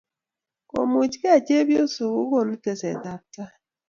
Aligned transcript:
komuchkei 0.69 1.41
chepyosok 1.47 2.11
ko 2.15 2.21
konu 2.31 2.53
teset 2.63 3.03
ab 3.13 3.21
tai 3.33 3.53